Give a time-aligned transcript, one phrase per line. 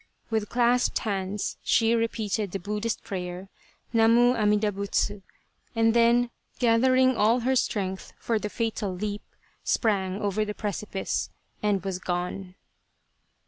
[0.31, 3.49] With clasped hands she repeated the Buddhist prayer,"
[3.93, 5.21] Namu Amida Butsu"
[5.75, 9.21] and then, gathering all her strength for the fatal leap,
[9.63, 11.29] sprang over the precipice
[11.61, 12.55] and was gone.